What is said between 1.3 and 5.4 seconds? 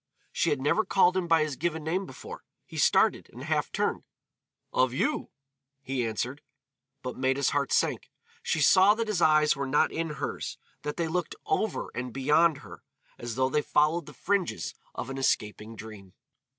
his given name before. He started, and half turned. "Of you,"